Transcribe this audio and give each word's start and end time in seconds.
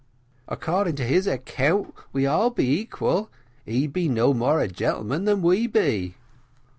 "According 0.47 0.95
to 0.95 1.03
his 1.05 1.29
'count, 1.45 1.93
as 1.95 2.03
we 2.11 2.21
be 2.23 2.25
all 2.25 2.55
equal, 2.57 3.29
he 3.67 3.85
be 3.85 4.09
no 4.09 4.33
more 4.33 4.59
a 4.59 4.67
gentleman 4.67 5.25
than 5.25 5.43
we 5.43 5.67
be." 5.67 6.15